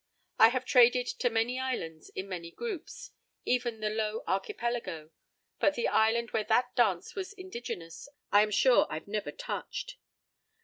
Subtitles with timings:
[0.39, 6.43] I have traded to many islands in many groups—even the Low Archipelago—but the island where
[6.43, 9.97] that dance was indigenous I am sure I've never touched.